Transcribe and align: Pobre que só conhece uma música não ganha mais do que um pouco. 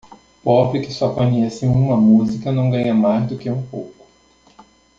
Pobre 0.43 0.81
que 0.81 0.91
só 0.91 1.13
conhece 1.13 1.67
uma 1.67 1.95
música 1.95 2.51
não 2.51 2.71
ganha 2.71 2.91
mais 2.91 3.29
do 3.29 3.37
que 3.37 3.51
um 3.51 3.61
pouco. 3.67 4.03